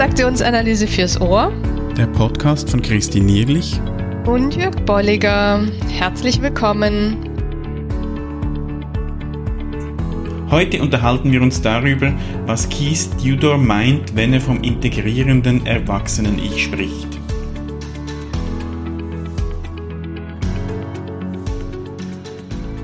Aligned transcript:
Transaktionsanalyse 0.00 0.86
fürs 0.86 1.20
Ohr. 1.20 1.52
Der 1.94 2.06
Podcast 2.06 2.70
von 2.70 2.80
Christine 2.80 3.26
Nierlich 3.26 3.78
und 4.24 4.56
Jörg 4.56 4.74
Bolliger. 4.86 5.60
Herzlich 5.90 6.40
willkommen. 6.40 7.18
Heute 10.50 10.80
unterhalten 10.80 11.32
wir 11.32 11.42
uns 11.42 11.60
darüber, 11.60 12.14
was 12.46 12.70
Keith 12.70 13.10
Tudor 13.22 13.58
meint, 13.58 14.16
wenn 14.16 14.32
er 14.32 14.40
vom 14.40 14.62
integrierenden 14.62 15.66
Erwachsenen-Ich 15.66 16.64
spricht. 16.64 17.18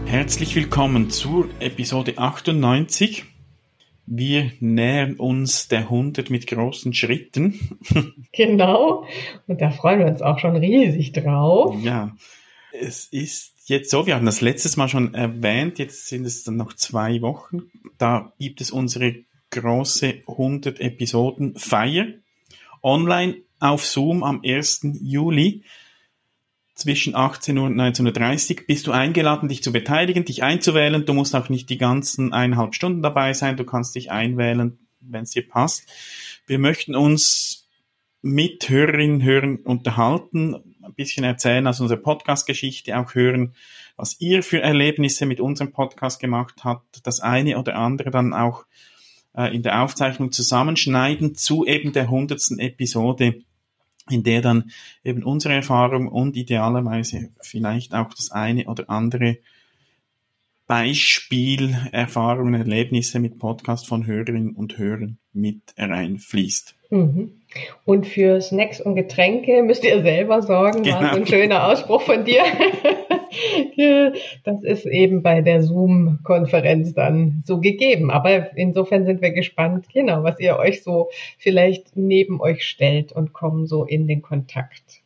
Herzlich 0.05 0.55
willkommen 0.55 1.09
zur 1.09 1.49
Episode 1.61 2.19
98. 2.19 3.25
Wir 4.07 4.53
nähern 4.61 5.17
uns 5.17 5.69
der 5.69 5.81
100 5.81 6.31
mit 6.31 6.47
großen 6.47 6.93
Schritten. 6.93 7.79
Genau. 8.33 9.07
Und 9.47 9.63
da 9.63 9.71
freuen 9.71 10.01
wir 10.01 10.07
uns 10.09 10.21
auch 10.21 10.39
schon 10.39 10.57
riesig 10.57 11.13
drauf. 11.13 11.75
Ja. 11.83 12.15
Es 12.71 13.07
ist 13.07 13.55
jetzt 13.65 13.89
so, 13.89 14.07
wir 14.07 14.15
haben 14.15 14.27
das 14.27 14.43
letztes 14.43 14.77
Mal 14.77 14.89
schon 14.89 15.15
erwähnt, 15.15 15.79
jetzt 15.79 16.07
sind 16.07 16.27
es 16.27 16.45
dann 16.45 16.57
noch 16.57 16.75
zwei 16.75 17.23
Wochen. 17.23 17.63
Da 17.97 18.35
gibt 18.39 18.61
es 18.61 18.71
unsere 18.71 19.15
große 19.53 20.23
100 20.29 20.81
Episoden 20.81 21.57
Feier 21.57 22.09
online 22.83 23.37
auf 23.59 23.87
Zoom 23.87 24.23
am 24.23 24.43
1. 24.45 24.81
Juli 25.01 25.63
zwischen 26.77 27.15
18 27.15 27.57
Uhr 27.57 27.65
und 27.65 27.75
19.30 27.75 28.61
Uhr 28.61 28.67
bist 28.67 28.87
du 28.87 28.93
eingeladen, 28.93 29.49
dich 29.49 29.63
zu 29.63 29.73
beteiligen, 29.73 30.27
dich 30.27 30.43
einzuwählen. 30.43 31.07
Du 31.07 31.15
musst 31.15 31.35
auch 31.35 31.49
nicht 31.49 31.71
die 31.71 31.79
ganzen 31.79 32.35
eineinhalb 32.35 32.75
Stunden 32.75 33.03
dabei 33.03 33.33
sein. 33.33 33.57
Du 33.57 33.65
kannst 33.65 33.95
dich 33.95 34.11
einwählen, 34.11 34.79
wenn 35.01 35.23
es 35.23 35.31
dir 35.31 35.49
passt. 35.49 35.89
Wir 36.47 36.59
möchten 36.59 36.95
uns 36.95 37.67
mit 38.21 38.69
Hörerinnen 38.69 39.17
und 39.17 39.25
Hörern 39.25 39.57
unterhalten, 39.57 40.55
ein 40.83 40.95
bisschen 40.95 41.25
erzählen 41.25 41.67
aus 41.67 41.81
unserer 41.81 41.99
Podcast-Geschichte, 41.99 42.99
auch 42.99 43.15
hören, 43.15 43.55
was 43.97 44.21
ihr 44.21 44.43
für 44.43 44.61
Erlebnisse 44.61 45.25
mit 45.25 45.41
unserem 45.41 45.73
Podcast 45.73 46.21
gemacht 46.21 46.63
habt, 46.63 47.07
das 47.07 47.21
eine 47.21 47.59
oder 47.59 47.77
andere 47.77 48.11
dann 48.11 48.35
auch 48.35 48.67
äh, 49.35 49.55
in 49.55 49.63
der 49.63 49.83
Aufzeichnung 49.83 50.31
zusammenschneiden 50.31 51.37
zu 51.37 51.65
eben 51.65 51.93
der 51.93 52.11
hundertsten 52.11 52.59
Episode 52.59 53.43
in 54.11 54.23
der 54.23 54.43
dann 54.43 54.71
eben 55.05 55.23
unsere 55.25 55.55
Erfahrung 55.55 56.09
und 56.09 56.37
idealerweise 56.37 57.31
vielleicht 57.41 57.95
auch 57.95 58.13
das 58.15 58.31
eine 58.31 58.67
oder 58.67 58.89
andere 58.89 59.39
Beispiel, 60.67 61.77
Erfahrungen, 61.93 62.55
Erlebnisse 62.55 63.21
mit 63.21 63.39
Podcast 63.39 63.87
von 63.87 64.07
Hörerinnen 64.07 64.57
und 64.57 64.79
Hörern 64.79 65.19
mit 65.33 65.61
reinfließt. 65.79 66.75
Mhm. 66.91 67.41
Und 67.85 68.07
für 68.07 68.41
Snacks 68.41 68.81
und 68.81 68.97
Getränke 68.97 69.63
müsst 69.63 69.85
ihr 69.85 70.03
selber 70.03 70.43
sorgen, 70.43 70.83
genau. 70.83 71.01
war 71.01 71.15
so 71.15 71.21
ein 71.21 71.27
schöner 71.27 71.69
Ausspruch 71.69 72.03
von 72.03 72.25
dir. 72.25 72.43
das 74.45 74.63
ist 74.63 74.87
eben 74.87 75.23
bei 75.23 75.41
der 75.41 75.63
Zoom-Konferenz 75.63 76.95
dann 76.95 77.43
so 77.47 77.61
gegeben. 77.61 78.11
Aber 78.11 78.57
insofern 78.57 79.05
sind 79.05 79.23
wir 79.23 79.33
gespannt, 79.33 79.87
genau, 79.93 80.23
was 80.23 80.41
ihr 80.41 80.59
euch 80.59 80.83
so 80.83 81.11
vielleicht 81.39 81.97
neben 81.97 82.41
euch 82.41 82.65
stellt 82.65 83.13
und 83.13 83.33
kommen 83.33 83.67
so 83.67 83.85
in 83.85 84.07
den 84.07 84.23
Kontakt. 84.23 85.03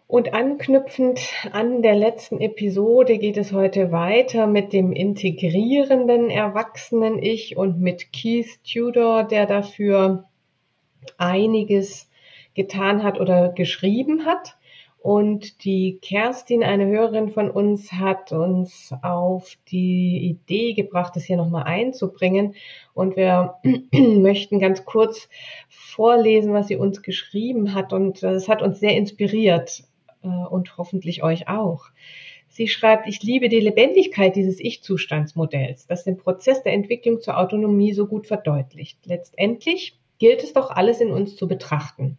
Und 0.09 0.33
anknüpfend 0.33 1.19
an 1.51 1.81
der 1.81 1.93
letzten 1.93 2.39
Episode 2.39 3.17
geht 3.17 3.35
es 3.35 3.51
heute 3.51 3.91
weiter 3.91 4.47
mit 4.47 4.71
dem 4.71 4.93
integrierenden 4.93 6.29
Erwachsenen-Ich 6.29 7.57
und 7.57 7.81
mit 7.81 8.13
Keith 8.13 8.57
Tudor, 8.63 9.25
der 9.25 9.45
dafür 9.45 10.23
einiges 11.17 12.09
getan 12.53 13.03
hat 13.03 13.19
oder 13.19 13.49
geschrieben 13.49 14.25
hat. 14.25 14.57
Und 14.99 15.65
die 15.65 15.99
Kerstin, 16.01 16.63
eine 16.63 16.87
Hörerin 16.87 17.31
von 17.31 17.51
uns, 17.51 17.91
hat 17.91 18.31
uns 18.31 18.93
auf 19.01 19.57
die 19.69 20.19
Idee 20.29 20.73
gebracht, 20.73 21.17
das 21.17 21.25
hier 21.25 21.37
nochmal 21.37 21.63
einzubringen. 21.63 22.55
Und 22.93 23.17
wir 23.17 23.55
möchten 23.91 24.59
ganz 24.59 24.85
kurz 24.85 25.27
vorlesen, 25.67 26.53
was 26.53 26.69
sie 26.69 26.77
uns 26.77 27.01
geschrieben 27.01 27.73
hat. 27.73 27.91
Und 27.91 28.23
es 28.23 28.47
hat 28.47 28.61
uns 28.61 28.79
sehr 28.79 28.95
inspiriert 28.95 29.81
äh, 29.81 29.86
und 30.31 30.77
hoffentlich 30.77 31.23
euch 31.23 31.47
auch. 31.47 31.85
Sie 32.49 32.67
schreibt, 32.67 33.07
ich 33.07 33.21
liebe 33.21 33.49
die 33.49 33.59
Lebendigkeit 33.59 34.35
dieses 34.35 34.59
Ich-Zustandsmodells, 34.59 35.87
das 35.87 36.03
den 36.03 36.17
Prozess 36.17 36.63
der 36.63 36.73
Entwicklung 36.73 37.21
zur 37.21 37.37
Autonomie 37.37 37.93
so 37.93 38.07
gut 38.07 38.27
verdeutlicht. 38.27 39.05
Letztendlich 39.05 39.99
gilt 40.19 40.43
es 40.43 40.53
doch 40.53 40.71
alles 40.71 41.01
in 41.01 41.11
uns 41.11 41.35
zu 41.35 41.47
betrachten, 41.47 42.17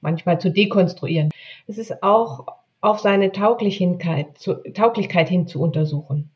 manchmal 0.00 0.40
zu 0.40 0.50
dekonstruieren. 0.50 1.30
Es 1.66 1.78
ist 1.78 2.02
auch 2.02 2.46
auf 2.80 3.00
seine 3.00 3.32
Tauglichkeit, 3.32 4.38
zu, 4.38 4.54
Tauglichkeit 4.72 5.28
hin 5.28 5.46
zu 5.46 5.60
untersuchen, 5.60 6.30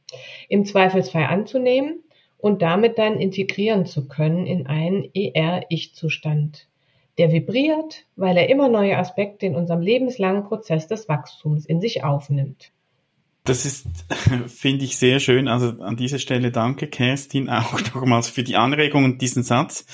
im 0.49 0.65
Zweifelsfall 0.65 1.25
anzunehmen 1.25 2.03
und 2.39 2.63
damit 2.63 2.99
dann 2.99 3.21
integrieren 3.21 3.87
zu 3.87 4.09
können 4.09 4.47
in 4.47 4.67
einen 4.67 5.09
ER-Ich-Zustand 5.15 6.69
der 7.19 7.33
vibriert, 7.33 8.07
weil 8.17 8.37
er 8.37 8.49
immer 8.49 8.69
neue 8.69 8.97
Aspekte 8.97 9.47
in 9.47 9.55
unserem 9.55 9.81
lebenslangen 9.81 10.45
Prozess 10.45 10.87
des 10.87 11.09
Wachstums 11.09 11.67
in 11.67 11.81
sich 11.81 12.05
aufnimmt. 12.05 12.73
Das 13.45 13.67
ist, 13.67 13.87
finde 14.47 14.85
ich, 14.85 14.97
sehr 14.97 15.21
schön. 15.21 15.49
Also 15.49 15.83
an 15.83 15.97
dieser 15.97 16.19
Stelle 16.19 16.51
danke, 16.51 16.87
Kerstin, 16.87 17.49
auch 17.49 17.81
nochmals 17.95 18.29
für 18.29 18.43
die 18.43 18.57
Anregung 18.57 19.05
und 19.05 19.21
diesen 19.21 19.43
Satz, 19.43 19.85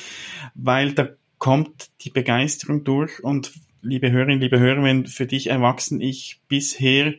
weil 0.54 0.92
da 0.92 1.08
kommt 1.38 1.90
die 2.02 2.10
Begeisterung 2.10 2.84
durch 2.84 3.22
und 3.22 3.52
liebe 3.80 4.10
Hörerinnen, 4.10 4.40
liebe 4.40 4.58
Hörer, 4.58 4.82
wenn 4.82 5.06
für 5.06 5.26
dich 5.26 5.48
erwachsen 5.48 6.00
ich 6.00 6.40
bisher 6.48 7.14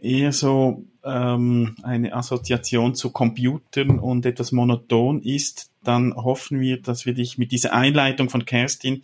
eher 0.00 0.32
so 0.32 0.84
ähm, 1.04 1.76
eine 1.82 2.14
Assoziation 2.14 2.94
zu 2.94 3.10
Computern 3.10 3.98
und 3.98 4.26
etwas 4.26 4.52
monoton 4.52 5.22
ist, 5.22 5.70
dann 5.88 6.14
hoffen 6.14 6.60
wir, 6.60 6.80
dass 6.80 7.06
wir 7.06 7.14
dich 7.14 7.38
mit 7.38 7.50
dieser 7.50 7.72
Einleitung 7.72 8.28
von 8.28 8.44
Kerstin 8.44 9.02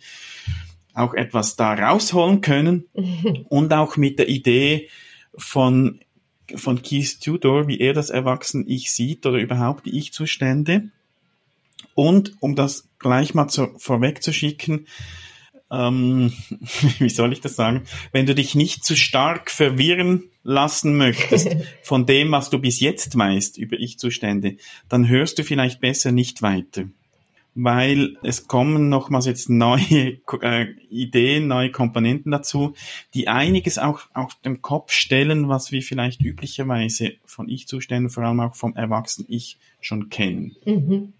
auch 0.93 1.13
etwas 1.13 1.55
da 1.55 1.73
rausholen 1.73 2.41
können 2.41 2.85
und 3.49 3.73
auch 3.73 3.97
mit 3.97 4.19
der 4.19 4.29
Idee 4.29 4.89
von, 5.35 5.99
von 6.55 6.81
Keith 6.81 7.19
Tudor, 7.19 7.67
wie 7.67 7.79
er 7.79 7.93
das 7.93 8.09
Erwachsenen-Ich 8.09 8.91
sieht 8.91 9.25
oder 9.25 9.39
überhaupt 9.39 9.85
die 9.85 9.97
Ich-Zustände. 9.97 10.89
Und 11.95 12.33
um 12.39 12.55
das 12.55 12.87
gleich 12.99 13.33
mal 13.33 13.47
zu, 13.47 13.73
vorwegzuschicken, 13.77 14.87
ähm, 15.71 16.31
wie 16.99 17.09
soll 17.09 17.33
ich 17.33 17.41
das 17.41 17.55
sagen, 17.55 17.83
wenn 18.11 18.25
du 18.25 18.35
dich 18.35 18.55
nicht 18.55 18.83
zu 18.83 18.95
stark 18.95 19.49
verwirren 19.49 20.23
lassen 20.43 20.97
möchtest 20.97 21.49
von 21.83 22.05
dem, 22.05 22.31
was 22.31 22.49
du 22.49 22.59
bis 22.59 22.79
jetzt 22.79 23.17
weißt 23.17 23.57
über 23.57 23.77
Ich-Zustände, 23.77 24.57
dann 24.89 25.07
hörst 25.07 25.39
du 25.39 25.43
vielleicht 25.43 25.81
besser 25.81 26.11
nicht 26.11 26.41
weiter. 26.41 26.85
Weil 27.57 28.17
es 28.21 28.47
kommen 28.47 28.89
nochmals 28.89 29.25
jetzt 29.25 29.49
neue 29.49 30.19
äh, 30.41 30.65
Ideen, 30.89 31.47
neue 31.47 31.71
Komponenten 31.71 32.31
dazu, 32.31 32.75
die 33.13 33.29
einiges 33.29 33.77
auch 33.77 34.01
auf 34.13 34.35
den 34.43 34.61
Kopf 34.61 34.91
stellen, 34.91 35.47
was 35.47 35.71
wir 35.71 35.81
vielleicht 35.81 36.21
üblicherweise 36.21 37.13
von 37.25 37.47
Ich-Zuständen, 37.47 38.09
vor 38.09 38.25
allem 38.25 38.41
auch 38.41 38.55
vom 38.55 38.75
Erwachsenen-Ich 38.75 39.57
schon 39.79 40.09
kennen. 40.09 40.57
Mhm. 40.65 41.13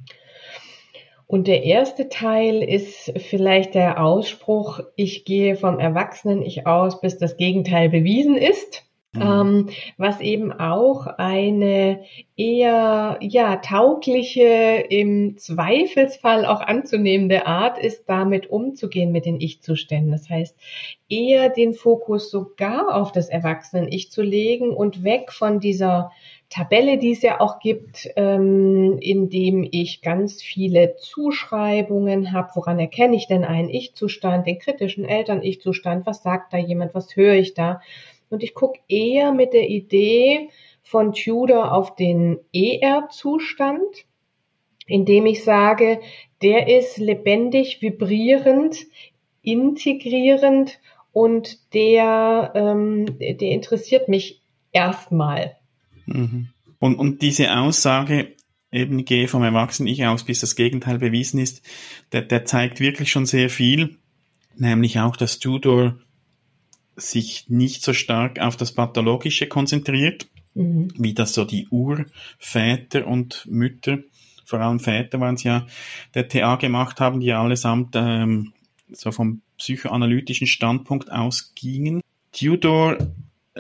Und 1.27 1.48
der 1.48 1.63
erste 1.63 2.10
Teil 2.10 2.62
ist 2.62 3.12
vielleicht 3.18 3.74
der 3.74 4.04
Ausspruch, 4.04 4.81
ich 4.95 5.25
gehe 5.25 5.56
vom 5.56 5.80
Erwachsenen-Ich 5.80 6.68
aus, 6.68 7.01
bis 7.01 7.18
das 7.18 7.38
Gegenteil 7.38 7.89
bewiesen 7.89 8.38
ist. 8.38 8.86
Mhm. 9.16 9.22
Ähm, 9.22 9.69
was 9.98 10.19
eben 10.19 10.51
auch 10.51 11.07
eine 11.07 12.01
eher 12.36 13.18
ja 13.22 13.56
taugliche 13.57 14.83
im 14.89 15.38
Zweifelsfall 15.38 16.45
auch 16.45 16.62
anzunehmende 16.62 17.48
Art 17.48 17.78
ist, 17.78 18.10
damit 18.10 18.48
umzugehen 18.50 19.12
mit 19.12 19.25
den 19.25 19.39
Ich-Zuständen. 19.39 20.12
Das 20.12 20.30
heißt, 20.30 20.56
eher 21.10 21.50
den 21.50 21.74
Fokus 21.74 22.30
sogar 22.30 22.94
auf 22.95 23.12
das 23.12 23.30
Erwachsenen-Ich 23.30 24.12
zu 24.12 24.21
legen 24.21 24.71
und 24.71 25.04
weg 25.04 25.31
von 25.31 25.60
dieser 25.60 26.12
Tabelle, 26.50 26.97
die 26.97 27.12
es 27.12 27.21
ja 27.21 27.42
auch 27.42 27.59
gibt, 27.59 28.07
ähm, 28.15 28.97
in 29.00 29.30
dem 29.30 29.68
ich 29.69 30.01
ganz 30.01 30.42
viele 30.42 30.95
Zuschreibungen 30.95 32.31
habe. 32.31 32.51
Woran 32.56 32.80
erkenne 32.80 33.15
ich 33.15 33.27
denn 33.27 33.44
einen 33.44 33.69
Ich-Zustand, 33.69 34.47
den 34.47 34.59
kritischen 34.59 35.06
Eltern-Ich-Zustand? 35.06 36.06
Was 36.06 36.24
sagt 36.24 36.53
da 36.53 36.57
jemand? 36.57 36.94
Was 36.94 37.15
höre 37.15 37.36
ich 37.36 37.53
da? 37.53 37.81
Und 38.30 38.44
ich 38.44 38.53
gucke 38.53 38.80
eher 38.88 39.31
mit 39.31 39.53
der 39.53 39.69
Idee 39.69 40.50
von 40.83 41.13
Tudor 41.13 41.74
auf 41.74 41.95
den 41.95 42.39
ER-Zustand 42.53 44.06
indem 44.88 45.25
ich 45.25 45.44
sage, 45.44 46.00
der 46.42 46.68
ist 46.68 46.97
lebendig, 46.97 47.81
vibrierend, 47.81 48.86
integrierend 49.42 50.80
und 51.12 51.74
der, 51.74 52.51
ähm, 52.56 53.06
der 53.19 53.50
interessiert 53.50 54.09
mich 54.09 54.42
erstmal. 54.71 55.57
Mhm. 56.06 56.50
Und, 56.80 56.96
und 56.96 57.22
diese 57.22 57.56
Aussage, 57.56 58.36
eben 58.72 59.06
gehe 59.06 59.28
vom 59.28 59.44
Erwachsenen-Ich 59.44 60.06
aus, 60.06 60.24
bis 60.24 60.42
das 60.42 60.56
Gegenteil 60.56 61.00
bewiesen 61.00 61.40
ist, 61.40 61.62
der, 62.12 62.22
der 62.22 62.46
zeigt 62.46 62.80
wirklich 62.80 63.12
schon 63.12 63.25
sehr 63.25 63.50
viel, 63.50 63.98
nämlich 64.56 65.00
auch, 65.00 65.16
dass 65.16 65.40
Tudor 65.40 65.98
sich 66.96 67.50
nicht 67.50 67.84
so 67.84 67.94
stark 67.94 68.40
auf 68.40 68.56
das 68.57 68.74
Pathologische 68.74 69.48
konzentriert, 69.48 70.28
mhm. 70.54 70.90
wie 70.98 71.13
das 71.13 71.34
so 71.34 71.46
die 71.46 71.68
Urväter 71.69 73.07
und 73.07 73.46
Mütter, 73.50 74.00
vor 74.46 74.60
allem 74.60 74.80
Väter 74.80 75.19
waren 75.19 75.36
es 75.36 75.44
ja, 75.44 75.66
der 76.13 76.28
TA 76.28 76.56
gemacht 76.56 77.02
haben, 77.02 77.19
die 77.19 77.34
allesamt 77.34 77.96
ähm, 77.96 78.54
so 78.92 79.12
vom 79.12 79.42
psychoanalytischen 79.57 80.48
Standpunkt 80.48 81.12
ausgingen. 81.12 82.02
Tudor 82.31 82.98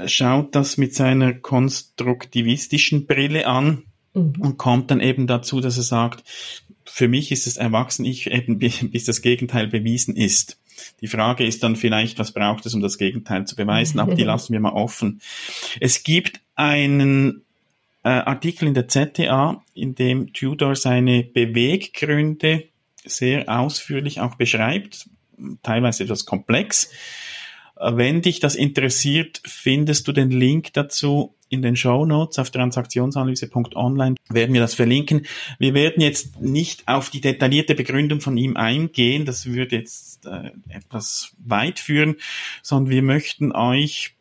schaut 0.05 0.55
das 0.55 0.77
mit 0.77 0.93
seiner 0.93 1.33
konstruktivistischen 1.33 3.05
Brille 3.05 3.47
an 3.47 3.83
mhm. 4.13 4.35
und 4.39 4.57
kommt 4.57 4.91
dann 4.91 4.99
eben 4.99 5.27
dazu, 5.27 5.61
dass 5.61 5.77
er 5.77 5.83
sagt, 5.83 6.23
für 6.85 7.07
mich 7.07 7.31
ist 7.31 7.47
es 7.47 7.57
erwachsen 7.57 8.05
ich 8.05 8.31
eben 8.31 8.59
bis 8.91 9.05
das 9.05 9.21
Gegenteil 9.21 9.67
bewiesen 9.67 10.15
ist. 10.15 10.59
Die 11.01 11.07
Frage 11.07 11.45
ist 11.45 11.63
dann 11.63 11.75
vielleicht, 11.75 12.19
was 12.19 12.33
braucht 12.33 12.65
es, 12.65 12.73
um 12.73 12.81
das 12.81 12.97
Gegenteil 12.97 13.45
zu 13.45 13.55
beweisen, 13.55 13.99
aber 13.99 14.15
die 14.15 14.23
lassen 14.25 14.53
wir 14.53 14.59
mal 14.59 14.73
offen. 14.73 15.21
Es 15.79 16.03
gibt 16.03 16.41
einen 16.55 17.43
äh, 18.03 18.09
Artikel 18.09 18.67
in 18.67 18.73
der 18.73 18.87
ZTA, 18.87 19.63
in 19.73 19.95
dem 19.95 20.33
Tudor 20.33 20.75
seine 20.75 21.23
Beweggründe 21.23 22.65
sehr 23.05 23.47
ausführlich 23.47 24.19
auch 24.19 24.35
beschreibt, 24.35 25.09
teilweise 25.63 26.03
etwas 26.03 26.25
komplex. 26.25 26.89
Äh, 27.77 27.95
wenn 27.95 28.21
dich 28.21 28.39
das 28.39 28.55
interessiert, 28.55 29.41
findest 29.45 30.07
du 30.07 30.11
den 30.11 30.31
Link 30.31 30.73
dazu 30.73 31.35
in 31.49 31.61
den 31.61 31.75
Show 31.75 32.05
Notes 32.05 32.39
auf 32.39 32.49
transaktionsanalyse.online 32.49 34.15
werden 34.29 34.53
wir 34.53 34.61
das 34.61 34.73
verlinken. 34.73 35.27
Wir 35.59 35.73
werden 35.73 36.01
jetzt 36.01 36.41
nicht 36.41 36.87
auf 36.87 37.09
die 37.09 37.21
detaillierte 37.21 37.75
Begründung 37.75 38.19
von 38.19 38.35
ihm 38.37 38.57
eingehen, 38.57 39.25
das 39.25 39.45
würde 39.45 39.75
jetzt 39.75 40.25
äh, 40.25 40.51
etwas 40.69 41.33
weit 41.37 41.79
führen, 41.79 42.15
sondern 42.63 42.91
wir 42.91 43.03
möchten 43.03 43.51
euch 43.51 44.15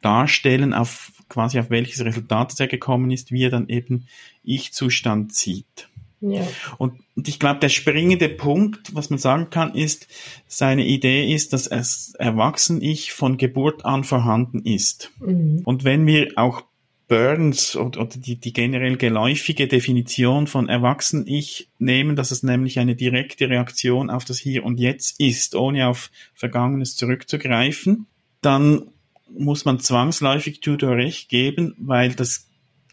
darstellen, 0.00 0.74
auf 0.74 1.12
quasi 1.28 1.58
auf 1.58 1.70
welches 1.70 2.04
Resultat 2.04 2.58
er 2.60 2.68
gekommen 2.68 3.10
ist, 3.10 3.32
wie 3.32 3.44
er 3.44 3.50
dann 3.50 3.68
eben 3.68 4.06
Ich-Zustand 4.44 5.34
sieht. 5.34 5.88
Ja. 6.22 6.46
Und, 6.78 7.00
und 7.16 7.28
ich 7.28 7.38
glaube, 7.38 7.60
der 7.60 7.68
springende 7.68 8.28
Punkt, 8.28 8.94
was 8.94 9.10
man 9.10 9.18
sagen 9.18 9.50
kann, 9.50 9.74
ist, 9.74 10.06
seine 10.46 10.86
Idee 10.86 11.34
ist, 11.34 11.52
dass 11.52 11.68
das 11.68 12.14
Erwachsen-Ich 12.18 13.12
von 13.12 13.36
Geburt 13.36 13.84
an 13.84 14.04
vorhanden 14.04 14.62
ist. 14.64 15.10
Mhm. 15.20 15.62
Und 15.64 15.84
wenn 15.84 16.06
wir 16.06 16.32
auch 16.36 16.62
Burns 17.08 17.76
oder, 17.76 18.00
oder 18.00 18.16
die, 18.16 18.36
die 18.36 18.52
generell 18.52 18.96
geläufige 18.96 19.68
Definition 19.68 20.46
von 20.46 20.68
Erwachsen-Ich 20.68 21.68
nehmen, 21.78 22.16
dass 22.16 22.30
es 22.30 22.42
nämlich 22.42 22.78
eine 22.78 22.94
direkte 22.94 23.50
Reaktion 23.50 24.08
auf 24.08 24.24
das 24.24 24.38
Hier 24.38 24.64
und 24.64 24.80
Jetzt 24.80 25.20
ist, 25.20 25.54
ohne 25.54 25.88
auf 25.88 26.10
Vergangenes 26.34 26.96
zurückzugreifen, 26.96 28.06
dann 28.40 28.86
muss 29.28 29.64
man 29.64 29.80
zwangsläufig 29.80 30.60
Tudor 30.60 30.96
recht 30.96 31.28
geben, 31.28 31.74
weil 31.78 32.14
das 32.14 32.46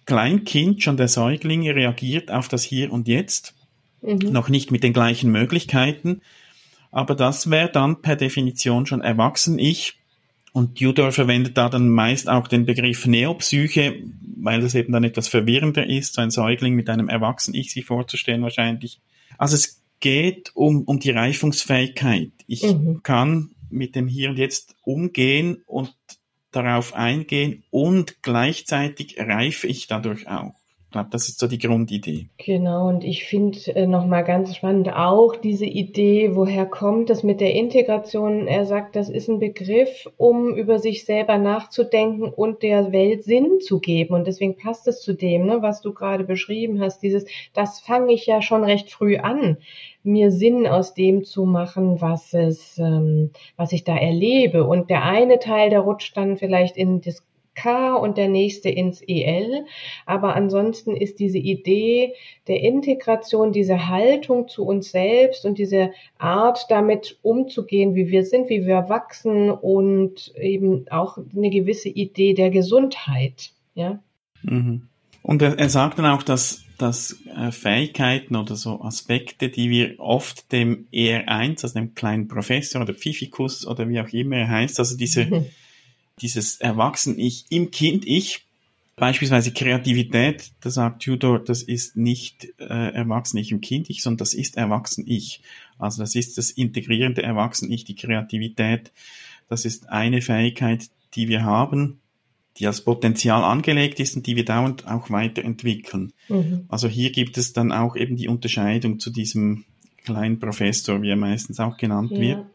Kleinkind, 0.10 0.82
schon 0.82 0.98
der 0.98 1.08
Säugling, 1.08 1.70
reagiert 1.70 2.32
auf 2.32 2.48
das 2.48 2.64
Hier 2.64 2.92
und 2.92 3.08
Jetzt, 3.08 3.54
mhm. 4.02 4.18
noch 4.32 4.50
nicht 4.50 4.72
mit 4.72 4.84
den 4.84 4.92
gleichen 4.92 5.32
Möglichkeiten, 5.32 6.22
aber 6.90 7.14
das 7.14 7.52
wäre 7.52 7.72
dann 7.72 8.02
per 8.02 8.16
Definition 8.16 8.88
schon 8.88 9.02
erwachsen 9.02 9.60
ich. 9.60 10.00
Und 10.52 10.80
Tudor 10.80 11.12
verwendet 11.12 11.58
da 11.58 11.70
dann 11.70 11.90
meist 11.90 12.28
auch 12.28 12.48
den 12.48 12.66
Begriff 12.66 13.06
Neopsyche, 13.06 14.02
weil 14.38 14.62
das 14.62 14.74
eben 14.74 14.92
dann 14.92 15.04
etwas 15.04 15.28
verwirrender 15.28 15.86
ist, 15.88 16.16
so 16.16 16.22
ein 16.22 16.32
Säugling 16.32 16.74
mit 16.74 16.90
einem 16.90 17.08
Erwachsenen-Ich 17.08 17.72
sich 17.72 17.86
vorzustellen 17.86 18.42
wahrscheinlich. 18.42 19.00
Also 19.38 19.54
es 19.54 19.84
geht 20.00 20.50
um, 20.56 20.86
um 20.86 21.00
die 21.00 21.12
Reifungsfähigkeit. 21.12 22.32
Ich 22.48 22.64
mhm. 22.64 23.04
kann 23.04 23.52
mit 23.70 23.96
dem 23.96 24.08
Hier 24.08 24.32
und 24.32 24.40
Jetzt 24.40 24.76
umgehen 24.84 25.62
und 25.68 25.94
darauf 26.52 26.94
eingehen 26.94 27.64
und 27.72 28.22
gleichzeitig 28.24 29.20
reife 29.20 29.68
ich 29.68 29.88
dadurch 29.88 30.28
auch. 30.28 30.59
Glaube, 30.92 31.10
das 31.12 31.30
ist 31.30 31.40
so 31.40 31.48
die 31.48 31.60
Grundidee. 31.60 32.30
Genau, 32.44 32.88
und 32.88 33.04
ich 33.04 33.26
finde 33.26 33.60
äh, 33.76 33.86
nochmal 33.86 34.24
ganz 34.24 34.56
spannend 34.56 34.92
auch 34.92 35.36
diese 35.36 35.68
Idee, 35.68 36.32
woher 36.34 36.66
kommt 36.66 37.12
das 37.12 37.22
mit 37.22 37.42
der 37.42 37.54
Integration? 37.54 38.48
Er 38.48 38.66
sagt, 38.66 38.96
das 38.96 39.08
ist 39.08 39.28
ein 39.28 39.38
Begriff, 39.38 40.10
um 40.18 40.56
über 40.56 40.80
sich 40.80 41.06
selber 41.06 41.38
nachzudenken 41.38 42.24
und 42.24 42.64
der 42.64 42.92
Welt 42.92 43.24
Sinn 43.24 43.60
zu 43.62 43.80
geben. 43.80 44.16
Und 44.16 44.26
deswegen 44.26 44.58
passt 44.58 44.88
es 44.88 45.02
zu 45.02 45.14
dem, 45.14 45.46
ne, 45.46 45.62
was 45.62 45.82
du 45.82 45.94
gerade 45.94 46.24
beschrieben 46.24 46.82
hast, 46.82 47.04
dieses, 47.04 47.26
das 47.54 47.80
fange 47.80 48.12
ich 48.12 48.26
ja 48.26 48.42
schon 48.42 48.64
recht 48.64 48.92
früh 48.92 49.18
an 49.18 49.58
mir 50.02 50.32
Sinn 50.32 50.66
aus 50.66 50.94
dem 50.94 51.24
zu 51.24 51.46
machen, 51.46 52.02
was 52.02 52.34
es, 52.34 52.78
ähm, 52.80 53.32
was 53.58 53.74
ich 53.74 53.84
da 53.84 53.96
erlebe. 53.96 54.64
Und 54.64 54.90
der 54.90 55.04
eine 55.04 55.40
Teil, 55.40 55.70
der 55.70 55.82
rutscht 55.82 56.16
dann 56.18 56.38
vielleicht 56.38 56.78
in 56.78 57.02
das 57.02 57.24
K 57.56 57.96
und 57.96 58.18
der 58.18 58.30
nächste 58.30 58.70
ins 58.70 59.02
EL. 59.02 59.66
Aber 60.06 60.36
ansonsten 60.36 60.96
ist 60.96 61.20
diese 61.20 61.38
Idee 61.38 62.14
der 62.48 62.62
Integration, 62.62 63.52
diese 63.52 63.88
Haltung 63.88 64.48
zu 64.48 64.66
uns 64.66 64.92
selbst 64.92 65.46
und 65.46 65.58
diese 65.58 65.92
Art, 66.18 66.66
damit 66.70 67.18
umzugehen, 67.22 67.96
wie 67.96 68.10
wir 68.10 68.26
sind, 68.26 68.50
wie 68.50 68.66
wir 68.66 68.90
wachsen 68.90 69.52
und 69.52 70.34
eben 70.36 70.86
auch 70.90 71.18
eine 71.36 71.50
gewisse 71.50 71.90
Idee 71.90 72.34
der 72.34 72.50
Gesundheit. 72.50 73.52
Ja. 73.76 74.00
Mhm. 74.44 74.88
Und 75.22 75.42
er, 75.42 75.60
er 75.60 75.70
sagt 75.70 76.00
dann 76.00 76.06
auch, 76.06 76.24
dass 76.24 76.64
dass 76.80 77.18
äh, 77.36 77.52
Fähigkeiten 77.52 78.36
oder 78.36 78.56
so 78.56 78.82
Aspekte, 78.82 79.50
die 79.50 79.70
wir 79.70 80.00
oft 80.00 80.52
dem 80.52 80.88
ER1, 80.92 81.64
also 81.64 81.74
dem 81.80 81.94
kleinen 81.94 82.28
Professor 82.28 82.82
oder 82.82 82.94
Pfiffikus 82.94 83.68
oder 83.68 83.88
wie 83.90 84.00
auch 84.00 84.08
immer 84.10 84.38
er 84.38 84.50
heißt, 84.50 84.80
also 84.80 84.98
diese, 84.98 85.26
mhm. 85.26 85.46
dieses 86.22 86.58
Erwachsen-Ich 86.58 87.46
im 87.50 87.72
Kind-Ich, 87.72 88.46
beispielsweise 88.96 89.52
Kreativität, 89.52 90.52
da 90.62 90.70
sagt 90.70 91.04
Tudor, 91.04 91.40
das 91.40 91.64
ist 91.64 91.96
nicht 91.96 92.48
äh, 92.60 92.94
Erwachsen-Ich 92.94 93.52
im 93.52 93.62
Kind-Ich, 93.62 94.02
sondern 94.02 94.20
das 94.20 94.34
ist 94.34 94.58
Erwachsen-Ich. 94.58 95.42
Also 95.78 96.02
das 96.04 96.16
ist 96.16 96.38
das 96.38 96.52
integrierende 96.52 97.24
Erwachsen-Ich, 97.24 97.86
die 97.86 97.96
Kreativität. 97.96 98.92
Das 99.48 99.66
ist 99.66 99.90
eine 99.90 100.22
Fähigkeit, 100.22 100.90
die 101.16 101.28
wir 101.28 101.44
haben 101.44 102.00
die 102.60 102.68
als 102.68 102.82
Potenzial 102.82 103.44
angelegt 103.44 104.00
ist 104.00 104.16
und 104.16 104.28
die 104.28 104.36
wir 104.36 104.46
dauernd 104.46 104.86
auch 104.88 105.10
weiterentwickeln. 105.10 106.12
Mhm. 106.28 106.66
Also 106.68 106.88
hier 106.88 107.12
gibt 107.12 107.38
es 107.38 107.54
dann 107.54 107.72
auch 107.72 107.96
eben 107.96 108.18
die 108.18 108.28
Unterscheidung 108.28 109.00
zu 109.00 109.10
diesem 109.12 109.64
kleinen 110.04 110.40
Professor, 110.40 111.02
wie 111.02 111.10
er 111.10 111.16
meistens 111.16 111.60
auch 111.60 111.78
genannt 111.78 112.12
ja. 112.12 112.20
wird. 112.20 112.46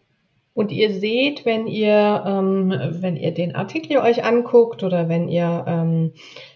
Und 0.55 0.71
ihr 0.71 0.93
seht, 0.93 1.45
wenn 1.45 1.67
ihr, 1.67 2.25
ähm, 2.27 2.73
wenn 3.01 3.17
ihr 3.17 3.33
den 3.33 3.57
Artikel 3.57 3.99
euch 3.99 4.25
anguckt 4.25 4.85
oder 4.85 5.09
wenn 5.09 5.29
ihr 5.29 5.65
ähm, 5.67 6.13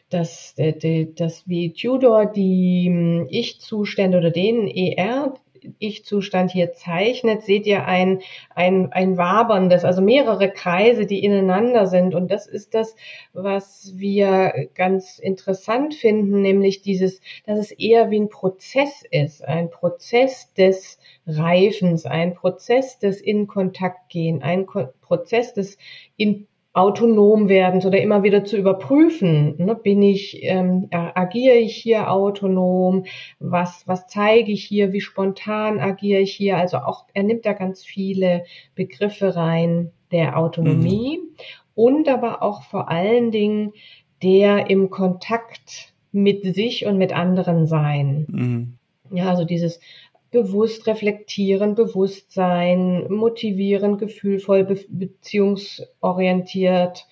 das, 0.08 0.54
das, 0.56 1.48
wie 1.48 1.72
Tudor 1.72 2.26
die 2.26 2.86
ähm, 2.86 3.26
Ich-Zustände 3.28 4.18
oder 4.18 4.30
den 4.30 4.68
ER, 4.68 5.34
ich-Zustand 5.78 6.50
hier 6.50 6.72
zeichnet, 6.72 7.42
seht 7.42 7.66
ihr 7.66 7.86
ein, 7.86 8.20
ein, 8.54 8.92
ein 8.92 9.16
waberndes, 9.16 9.84
also 9.84 10.02
mehrere 10.02 10.50
Kreise, 10.50 11.06
die 11.06 11.24
ineinander 11.24 11.86
sind. 11.86 12.14
Und 12.14 12.30
das 12.30 12.46
ist 12.46 12.74
das, 12.74 12.96
was 13.32 13.92
wir 13.96 14.68
ganz 14.74 15.18
interessant 15.18 15.94
finden, 15.94 16.42
nämlich 16.42 16.82
dieses, 16.82 17.20
dass 17.46 17.58
es 17.58 17.70
eher 17.70 18.10
wie 18.10 18.20
ein 18.20 18.28
Prozess 18.28 19.02
ist, 19.10 19.44
ein 19.44 19.70
Prozess 19.70 20.52
des 20.54 20.98
Reifens, 21.26 22.06
ein 22.06 22.34
Prozess 22.34 22.98
des 22.98 23.20
in 23.20 23.46
Kontakt 23.46 24.08
gehen, 24.08 24.42
ein 24.42 24.66
Ko 24.66 24.88
Prozess 25.00 25.54
des 25.54 25.78
in 26.16 26.46
autonom 26.78 27.48
werden 27.48 27.84
oder 27.84 28.00
immer 28.00 28.22
wieder 28.22 28.44
zu 28.44 28.56
überprüfen, 28.56 29.56
ne, 29.58 29.74
bin 29.74 30.00
ich, 30.00 30.38
ähm, 30.42 30.88
agiere 30.90 31.56
ich 31.56 31.76
hier 31.76 32.10
autonom, 32.10 33.04
was, 33.40 33.82
was 33.86 34.06
zeige 34.06 34.52
ich 34.52 34.64
hier, 34.64 34.92
wie 34.92 35.00
spontan 35.00 35.80
agiere 35.80 36.20
ich 36.20 36.34
hier, 36.34 36.56
also 36.56 36.78
auch, 36.78 37.06
er 37.14 37.24
nimmt 37.24 37.44
da 37.44 37.52
ganz 37.52 37.84
viele 37.84 38.44
Begriffe 38.76 39.34
rein 39.34 39.90
der 40.12 40.38
Autonomie 40.38 41.18
mhm. 41.18 41.36
und 41.74 42.08
aber 42.08 42.42
auch 42.42 42.62
vor 42.62 42.88
allen 42.88 43.32
Dingen 43.32 43.72
der 44.22 44.70
im 44.70 44.90
Kontakt 44.90 45.92
mit 46.12 46.54
sich 46.54 46.86
und 46.86 46.96
mit 46.96 47.12
anderen 47.12 47.66
sein. 47.66 48.26
Mhm. 48.28 48.78
Ja, 49.10 49.30
also 49.30 49.44
dieses 49.44 49.80
bewusst 50.30 50.86
reflektieren, 50.86 51.74
Bewusstsein, 51.74 53.10
motivieren, 53.10 53.98
gefühlvoll, 53.98 54.62
be 54.64 54.78
beziehungsorientiert, 54.88 57.08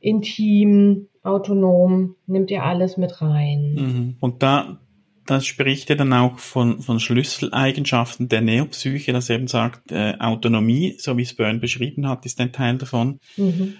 intim, 0.00 1.06
autonom, 1.22 2.16
nimmt 2.26 2.50
ihr 2.50 2.64
alles 2.64 2.96
mit 2.96 3.22
rein. 3.22 3.74
Mhm. 3.74 4.16
Und 4.20 4.42
da 4.42 4.80
da 5.26 5.40
spricht 5.40 5.90
er 5.90 5.96
dann 5.96 6.12
auch 6.12 6.38
von, 6.38 6.80
von 6.80 7.00
Schlüsseleigenschaften 7.00 8.28
der 8.28 8.42
Neopsyche, 8.42 9.12
dass 9.12 9.30
eben 9.30 9.46
sagt, 9.46 9.90
äh, 9.90 10.14
Autonomie, 10.18 10.96
so 10.98 11.16
wie 11.16 11.22
es 11.22 11.34
Byrne 11.34 11.60
beschrieben 11.60 12.06
hat, 12.06 12.26
ist 12.26 12.40
ein 12.40 12.52
Teil 12.52 12.76
davon. 12.76 13.20
Mhm. 13.36 13.76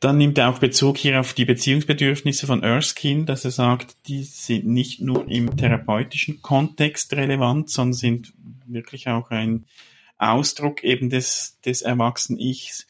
Dann 0.00 0.16
nimmt 0.16 0.38
er 0.38 0.48
auch 0.48 0.58
Bezug 0.58 0.96
hier 0.96 1.20
auf 1.20 1.34
die 1.34 1.44
Beziehungsbedürfnisse 1.44 2.46
von 2.46 2.62
Erskine, 2.62 3.26
dass 3.26 3.44
er 3.44 3.50
sagt, 3.50 3.96
die 4.08 4.22
sind 4.22 4.66
nicht 4.66 5.02
nur 5.02 5.28
im 5.28 5.58
therapeutischen 5.58 6.40
Kontext 6.40 7.12
relevant, 7.12 7.68
sondern 7.68 7.92
sind 7.92 8.32
wirklich 8.66 9.08
auch 9.08 9.30
ein 9.30 9.66
Ausdruck 10.16 10.82
eben 10.84 11.10
des, 11.10 11.60
des 11.66 11.82
Erwachsenen-Ichs. 11.82 12.86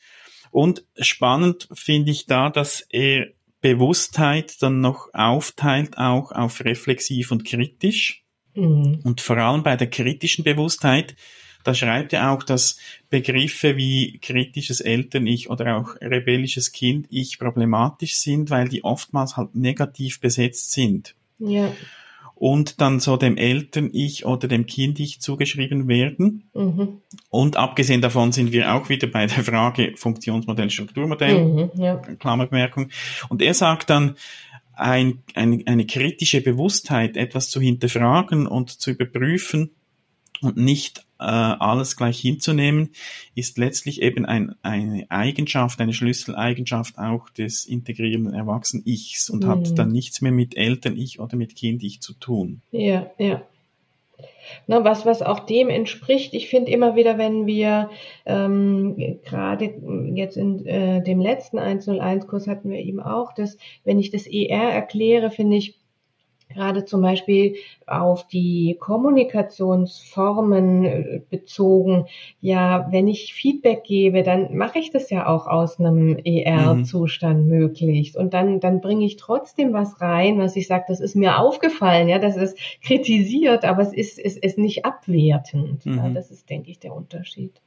Und 0.52 0.84
spannend 1.00 1.68
finde 1.72 2.12
ich 2.12 2.26
da, 2.26 2.48
dass 2.48 2.80
er 2.88 3.26
Bewusstheit 3.60 4.62
dann 4.62 4.80
noch 4.80 5.12
aufteilt 5.12 5.98
auch 5.98 6.30
auf 6.30 6.64
reflexiv 6.64 7.32
und 7.32 7.44
kritisch. 7.44 8.24
Mhm. 8.54 9.00
Und 9.04 9.20
vor 9.20 9.36
allem 9.36 9.64
bei 9.64 9.76
der 9.76 9.90
kritischen 9.90 10.44
Bewusstheit 10.44 11.14
da 11.64 11.74
schreibt 11.74 12.12
er 12.12 12.30
auch, 12.32 12.42
dass 12.42 12.78
Begriffe 13.10 13.76
wie 13.76 14.18
kritisches 14.18 14.80
Eltern-Ich 14.80 15.50
oder 15.50 15.76
auch 15.76 15.96
rebellisches 16.00 16.72
Kind-Ich 16.72 17.38
problematisch 17.38 18.16
sind, 18.16 18.50
weil 18.50 18.68
die 18.68 18.84
oftmals 18.84 19.36
halt 19.36 19.54
negativ 19.54 20.20
besetzt 20.20 20.72
sind. 20.72 21.14
Ja. 21.38 21.72
Und 22.34 22.80
dann 22.80 23.00
so 23.00 23.18
dem 23.18 23.36
Eltern-Ich 23.36 24.24
oder 24.24 24.48
dem 24.48 24.64
Kind-Ich 24.64 25.20
zugeschrieben 25.20 25.88
werden. 25.88 26.48
Mhm. 26.54 27.00
Und 27.28 27.56
abgesehen 27.56 28.00
davon 28.00 28.32
sind 28.32 28.52
wir 28.52 28.72
auch 28.72 28.88
wieder 28.88 29.08
bei 29.08 29.26
der 29.26 29.44
Frage 29.44 29.92
Funktionsmodell, 29.96 30.70
Strukturmodell, 30.70 31.44
mhm, 31.44 31.70
ja. 31.74 31.96
Klammerbemerkung. 31.96 32.88
Und 33.28 33.42
er 33.42 33.52
sagt 33.52 33.90
dann, 33.90 34.16
ein, 34.72 35.22
ein, 35.34 35.66
eine 35.66 35.84
kritische 35.84 36.40
Bewusstheit, 36.40 37.18
etwas 37.18 37.50
zu 37.50 37.60
hinterfragen 37.60 38.46
und 38.46 38.70
zu 38.70 38.92
überprüfen 38.92 39.72
und 40.42 40.56
nicht 40.56 41.04
äh, 41.18 41.24
alles 41.24 41.96
gleich 41.96 42.18
hinzunehmen, 42.18 42.90
ist 43.34 43.58
letztlich 43.58 44.02
eben 44.02 44.24
ein, 44.24 44.54
eine 44.62 45.06
Eigenschaft, 45.10 45.80
eine 45.80 45.92
Schlüsseleigenschaft 45.92 46.98
auch 46.98 47.28
des 47.30 47.66
integrierenden 47.66 48.34
Erwachsenen-Ichs 48.34 49.30
und 49.30 49.44
mhm. 49.44 49.48
hat 49.48 49.78
dann 49.78 49.92
nichts 49.92 50.20
mehr 50.20 50.32
mit 50.32 50.56
Eltern-Ich 50.56 51.20
oder 51.20 51.36
mit 51.36 51.56
Kind-Ich 51.56 52.00
zu 52.00 52.14
tun. 52.14 52.62
Ja, 52.72 53.10
ja. 53.18 53.42
Na, 54.66 54.84
was, 54.84 55.06
was 55.06 55.22
auch 55.22 55.40
dem 55.40 55.68
entspricht. 55.68 56.34
Ich 56.34 56.48
finde 56.48 56.70
immer 56.70 56.96
wieder, 56.96 57.18
wenn 57.18 57.46
wir 57.46 57.90
ähm, 58.26 59.20
gerade 59.24 59.74
jetzt 60.14 60.36
in 60.36 60.66
äh, 60.66 61.02
dem 61.02 61.20
letzten 61.20 61.58
101-Kurs 61.58 62.46
hatten 62.46 62.70
wir 62.70 62.78
eben 62.78 63.00
auch, 63.00 63.32
dass 63.32 63.58
wenn 63.84 63.98
ich 63.98 64.10
das 64.10 64.26
ER 64.26 64.72
erkläre, 64.72 65.30
finde 65.30 65.56
ich, 65.56 65.79
gerade 66.52 66.84
zum 66.84 67.02
Beispiel 67.02 67.56
auf 67.86 68.26
die 68.26 68.76
Kommunikationsformen 68.78 70.84
äh, 70.84 71.20
bezogen, 71.30 72.06
ja, 72.40 72.88
wenn 72.90 73.08
ich 73.08 73.32
Feedback 73.32 73.84
gebe, 73.84 74.22
dann 74.22 74.56
mache 74.56 74.78
ich 74.78 74.90
das 74.90 75.10
ja 75.10 75.26
auch 75.26 75.46
aus 75.46 75.80
einem 75.80 76.18
ER-Zustand 76.18 77.44
mhm. 77.44 77.48
möglichst. 77.48 78.16
Und 78.16 78.34
dann, 78.34 78.60
dann 78.60 78.80
bringe 78.80 79.06
ich 79.06 79.16
trotzdem 79.16 79.72
was 79.72 80.00
rein, 80.00 80.38
was 80.38 80.56
ich 80.56 80.66
sage, 80.66 80.84
das 80.88 81.00
ist 81.00 81.16
mir 81.16 81.38
aufgefallen, 81.38 82.08
ja, 82.08 82.18
das 82.18 82.36
ist 82.36 82.58
kritisiert, 82.82 83.64
aber 83.64 83.82
es 83.82 83.92
ist, 83.92 84.18
es 84.18 84.36
ist 84.36 84.58
nicht 84.58 84.84
abwertend. 84.84 85.86
Mhm. 85.86 85.96
Ja, 85.96 86.08
das 86.10 86.30
ist, 86.30 86.50
denke 86.50 86.70
ich, 86.70 86.78
der 86.78 86.94
Unterschied. 86.94 87.60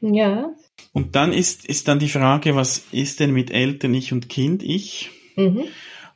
Ja. 0.00 0.52
Und 0.92 1.16
dann 1.16 1.32
ist, 1.32 1.66
ist 1.66 1.88
dann 1.88 1.98
die 1.98 2.08
Frage, 2.08 2.54
was 2.54 2.78
ist 2.92 3.20
denn 3.20 3.32
mit 3.32 3.50
Eltern 3.50 3.94
ich 3.94 4.12
und 4.12 4.28
Kind 4.28 4.62
ich? 4.62 5.10
Mhm. 5.36 5.64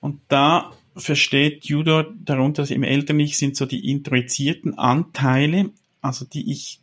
Und 0.01 0.21
da 0.29 0.73
versteht 0.97 1.65
Judo 1.65 2.03
darunter, 2.03 2.63
dass 2.63 2.71
im 2.71 2.83
Eltern-Ich 2.83 3.39
sind 3.39 3.57
so 3.57 3.67
die 3.67 3.91
introizierten 3.91 4.79
Anteile, 4.79 5.71
also 6.01 6.25
die 6.25 6.51
ich 6.51 6.81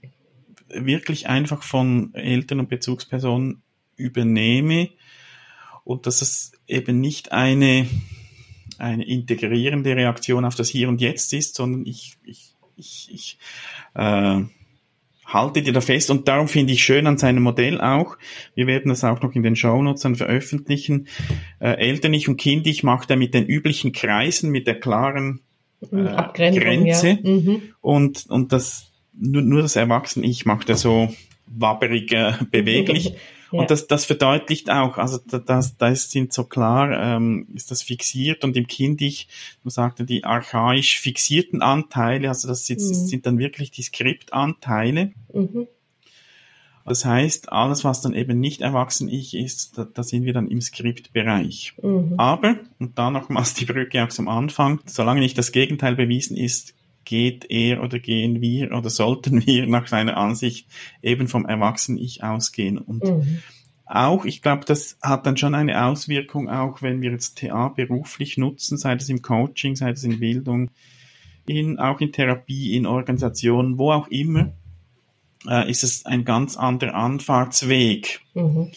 wirklich 0.69 1.27
einfach 1.27 1.63
von 1.63 2.13
Eltern 2.13 2.59
und 2.59 2.69
Bezugspersonen 2.69 3.61
übernehme 3.95 4.89
und 5.83 6.05
dass 6.05 6.21
es 6.21 6.51
eben 6.67 6.99
nicht 6.99 7.31
eine, 7.31 7.87
eine 8.77 9.05
integrierende 9.05 9.95
Reaktion 9.95 10.45
auf 10.45 10.55
das 10.55 10.69
Hier 10.69 10.89
und 10.89 11.01
Jetzt 11.01 11.33
ist, 11.33 11.55
sondern 11.55 11.85
ich, 11.85 12.17
ich, 12.23 12.53
ich, 12.75 13.09
ich 13.11 13.37
äh, 13.95 14.41
haltet 15.29 15.67
ihr 15.67 15.73
da 15.73 15.81
fest 15.81 16.09
und 16.11 16.27
darum 16.27 16.47
finde 16.47 16.73
ich 16.73 16.83
schön 16.83 17.07
an 17.07 17.17
seinem 17.17 17.43
Modell 17.43 17.79
auch, 17.79 18.17
wir 18.55 18.67
werden 18.67 18.89
das 18.89 19.03
auch 19.03 19.21
noch 19.21 19.33
in 19.33 19.43
den 19.43 19.55
Shownotes 19.55 20.01
dann 20.01 20.15
veröffentlichen, 20.15 21.07
äh, 21.59 21.71
Eltern-Ich 21.71 22.27
und 22.27 22.37
Kind-Ich 22.37 22.83
macht 22.83 23.09
er 23.09 23.15
mit 23.15 23.33
den 23.33 23.45
üblichen 23.45 23.91
Kreisen, 23.91 24.51
mit 24.51 24.67
der 24.67 24.79
klaren 24.79 25.41
äh, 25.81 26.51
Grenze 26.51 27.09
ja. 27.09 27.17
mhm. 27.23 27.61
und, 27.81 28.25
und 28.29 28.51
das 28.51 28.91
nur, 29.13 29.41
nur 29.41 29.61
das 29.61 29.75
Erwachsene-Ich 29.75 30.45
macht 30.45 30.69
er 30.69 30.75
so 30.75 31.13
wabberig, 31.47 32.11
äh, 32.11 32.33
beweglich. 32.51 33.13
Und 33.51 33.71
das, 33.71 33.87
das 33.87 34.05
verdeutlicht 34.05 34.69
auch, 34.69 34.97
also 34.97 35.17
das, 35.17 35.77
das 35.77 36.11
sind 36.11 36.33
so 36.33 36.43
klar, 36.43 36.91
ähm, 36.91 37.47
ist 37.53 37.71
das 37.71 37.81
fixiert 37.81 38.43
und 38.43 38.55
im 38.55 38.67
Kind-Ich, 38.67 39.27
du 39.63 39.69
sagte, 39.69 40.03
die 40.03 40.23
archaisch 40.23 40.99
fixierten 40.99 41.61
Anteile, 41.61 42.29
also 42.29 42.47
das 42.47 42.65
sind, 42.65 42.79
mhm. 42.79 42.93
sind 42.93 43.25
dann 43.25 43.39
wirklich 43.39 43.71
die 43.71 43.83
Skriptanteile. 43.83 45.13
Mhm. 45.33 45.67
Das 46.85 47.05
heißt, 47.05 47.51
alles, 47.51 47.83
was 47.83 48.01
dann 48.01 48.15
eben 48.15 48.39
nicht 48.39 48.61
Erwachsen-Ich 48.61 49.35
ist, 49.35 49.77
da, 49.77 49.85
da, 49.85 50.01
sind 50.01 50.25
wir 50.25 50.33
dann 50.33 50.49
im 50.49 50.59
Skriptbereich. 50.59 51.75
Mhm. 51.81 52.15
Aber, 52.17 52.55
und 52.79 52.97
da 52.97 53.11
nochmals 53.11 53.53
die 53.53 53.65
Brücke 53.65 54.03
auch 54.03 54.09
zum 54.09 54.27
Anfang, 54.27 54.79
solange 54.85 55.19
nicht 55.19 55.37
das 55.37 55.51
Gegenteil 55.51 55.95
bewiesen 55.95 56.35
ist, 56.35 56.73
geht 57.09 57.49
er 57.49 57.81
oder 57.81 57.97
gehen 57.97 58.39
wir 58.39 58.71
oder 58.71 58.91
sollten 58.91 59.43
wir 59.47 59.65
nach 59.65 59.87
seiner 59.87 60.15
Ansicht 60.15 60.67
eben 61.01 61.27
vom 61.27 61.45
Erwachsenen-Ich 61.45 62.23
ausgehen. 62.23 62.77
Und 62.77 63.03
mhm. 63.03 63.39
auch, 63.87 64.25
ich 64.25 64.43
glaube, 64.43 64.63
das 64.65 64.99
hat 65.01 65.25
dann 65.25 65.35
schon 65.35 65.55
eine 65.55 65.85
Auswirkung, 65.85 66.49
auch 66.49 66.83
wenn 66.83 67.01
wir 67.01 67.09
jetzt 67.09 67.39
TA 67.39 67.69
beruflich 67.69 68.37
nutzen, 68.37 68.77
sei 68.77 68.93
es 68.93 69.09
im 69.09 69.23
Coaching, 69.23 69.75
sei 69.75 69.89
es 69.89 70.03
in 70.03 70.19
Bildung, 70.19 70.69
in, 71.47 71.79
auch 71.79 71.99
in 71.99 72.11
Therapie, 72.11 72.75
in 72.75 72.85
Organisationen, 72.85 73.79
wo 73.79 73.91
auch 73.91 74.07
immer, 74.09 74.51
äh, 75.47 75.67
ist 75.67 75.83
es 75.83 76.05
ein 76.05 76.25
ganz 76.25 76.57
anderer 76.57 76.93
Anfahrtsweg. 76.93 78.21
Mhm. 78.35 78.71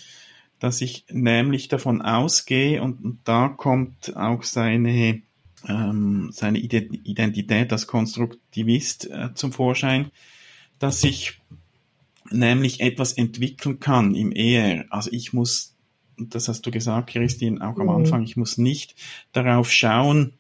Dass 0.58 0.80
ich 0.80 1.04
nämlich 1.10 1.68
davon 1.68 2.00
ausgehe, 2.00 2.80
und, 2.80 3.04
und 3.04 3.18
da 3.24 3.48
kommt 3.48 4.16
auch 4.16 4.42
seine 4.42 5.20
ähm, 5.68 6.30
seine 6.32 6.58
Identität 6.58 7.72
als 7.72 7.86
Konstruktivist 7.86 9.10
äh, 9.10 9.34
zum 9.34 9.52
Vorschein, 9.52 10.10
dass 10.78 11.02
ich 11.04 11.40
nämlich 12.30 12.80
etwas 12.80 13.12
entwickeln 13.12 13.78
kann 13.80 14.14
im 14.14 14.32
ER. 14.32 14.84
Also 14.90 15.10
ich 15.12 15.32
muss, 15.32 15.74
das 16.16 16.48
hast 16.48 16.66
du 16.66 16.70
gesagt, 16.70 17.10
Christine, 17.10 17.60
auch 17.66 17.78
am 17.78 17.86
mhm. 17.86 17.90
Anfang, 17.90 18.22
ich 18.22 18.36
muss 18.36 18.58
nicht 18.58 18.94
darauf 19.32 19.70
schauen, 19.70 20.34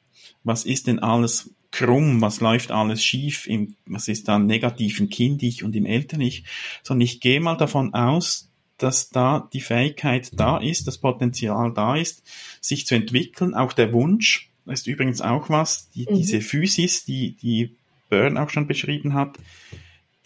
was 0.44 0.64
ist 0.64 0.86
denn 0.86 0.98
alles 0.98 1.54
krumm, 1.70 2.20
was 2.20 2.40
läuft 2.40 2.70
alles 2.70 3.02
schief, 3.02 3.46
im, 3.46 3.74
was 3.86 4.08
ist 4.08 4.28
dann 4.28 4.46
negativ 4.46 5.00
im 5.00 5.08
Kind-Ich 5.08 5.64
und 5.64 5.74
im 5.74 5.86
Eltern-Ich, 5.86 6.44
sondern 6.82 7.02
ich 7.02 7.20
gehe 7.20 7.40
mal 7.40 7.56
davon 7.56 7.94
aus, 7.94 8.50
dass 8.78 9.10
da 9.10 9.48
die 9.52 9.60
Fähigkeit 9.60 10.30
da 10.38 10.58
ist, 10.58 10.86
das 10.86 10.98
Potenzial 10.98 11.72
da 11.72 11.96
ist, 11.96 12.22
sich 12.60 12.86
zu 12.86 12.94
entwickeln, 12.94 13.54
auch 13.54 13.72
der 13.72 13.92
Wunsch, 13.92 14.51
ist 14.66 14.86
übrigens 14.86 15.20
auch 15.20 15.48
was, 15.48 15.90
die, 15.90 16.06
mhm. 16.08 16.16
diese 16.16 16.40
Physis, 16.40 17.04
die, 17.04 17.32
die 17.32 17.74
Byrne 18.08 18.42
auch 18.42 18.50
schon 18.50 18.66
beschrieben 18.66 19.14
hat, 19.14 19.38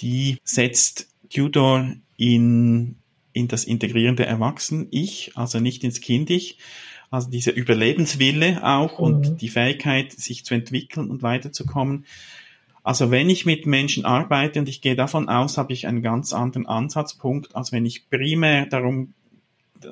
die 0.00 0.38
setzt 0.44 1.08
Tudor 1.30 1.92
in, 2.16 2.96
in 3.32 3.48
das 3.48 3.64
integrierende 3.64 4.26
Erwachsen-Ich, 4.26 5.32
also 5.34 5.60
nicht 5.60 5.84
ins 5.84 6.00
Kind-Ich, 6.00 6.58
also 7.10 7.30
dieser 7.30 7.54
Überlebenswille 7.54 8.64
auch 8.64 8.98
mhm. 8.98 9.04
und 9.04 9.40
die 9.40 9.48
Fähigkeit, 9.48 10.12
sich 10.12 10.44
zu 10.44 10.54
entwickeln 10.54 11.10
und 11.10 11.22
weiterzukommen. 11.22 12.04
Also 12.82 13.10
wenn 13.10 13.30
ich 13.30 13.46
mit 13.46 13.66
Menschen 13.66 14.04
arbeite 14.04 14.60
und 14.60 14.68
ich 14.68 14.80
gehe 14.80 14.94
davon 14.94 15.28
aus, 15.28 15.58
habe 15.58 15.72
ich 15.72 15.86
einen 15.86 16.02
ganz 16.02 16.32
anderen 16.32 16.66
Ansatzpunkt, 16.66 17.56
als 17.56 17.72
wenn 17.72 17.84
ich 17.84 18.08
primär 18.10 18.66
darum 18.66 19.12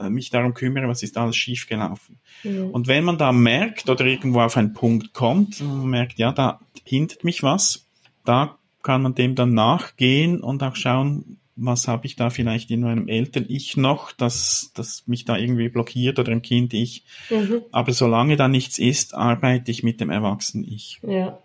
mich 0.08 0.30
darum 0.30 0.54
kümmere, 0.54 0.88
was 0.88 1.02
ist 1.02 1.16
alles 1.16 1.36
schiefgelaufen. 1.36 2.18
Mhm. 2.42 2.70
Und 2.70 2.86
wenn 2.86 3.04
man 3.04 3.18
da 3.18 3.32
merkt 3.32 3.88
oder 3.88 4.04
irgendwo 4.04 4.40
auf 4.40 4.56
einen 4.56 4.72
Punkt 4.72 5.12
kommt, 5.12 5.60
man 5.60 5.88
merkt, 5.88 6.18
ja, 6.18 6.32
da 6.32 6.60
hindert 6.84 7.24
mich 7.24 7.42
was, 7.42 7.86
da 8.24 8.58
kann 8.82 9.02
man 9.02 9.14
dem 9.14 9.34
dann 9.34 9.54
nachgehen 9.54 10.40
und 10.40 10.62
auch 10.62 10.76
schauen, 10.76 11.38
was 11.56 11.86
habe 11.86 12.06
ich 12.06 12.16
da 12.16 12.30
vielleicht 12.30 12.70
in 12.70 12.80
meinem 12.80 13.08
Eltern-Ich 13.08 13.76
noch, 13.76 14.12
dass 14.12 14.72
das 14.74 15.04
mich 15.06 15.24
da 15.24 15.36
irgendwie 15.36 15.68
blockiert 15.68 16.18
oder 16.18 16.32
im 16.32 16.42
Kind-Ich. 16.42 17.04
Mhm. 17.30 17.62
Aber 17.70 17.92
solange 17.92 18.36
da 18.36 18.48
nichts 18.48 18.78
ist, 18.78 19.14
arbeite 19.14 19.70
ich 19.70 19.82
mit 19.82 20.00
dem 20.00 20.10
Erwachsenen-Ich. 20.10 21.00
Ja. 21.06 21.38